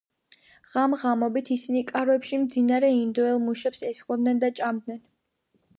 ღამ-ღამობით 0.75 1.51
ისინი 1.57 1.83
კარვებში 1.91 2.41
მძინარე 2.47 2.91
ინდოელ 3.05 3.41
მუშებს 3.47 3.87
ესხმოდნენ 3.93 4.45
და 4.47 4.53
ჭამდნენ. 4.63 5.03